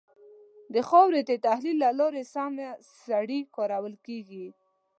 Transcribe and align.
د 0.73 0.75
خاورې 0.89 1.21
د 1.29 1.31
تحلیل 1.45 1.77
له 1.83 1.89
لارې 1.99 2.23
سمه 2.33 2.67
سري 3.05 3.39
کارول 3.55 3.95
کېږي. 4.05 4.47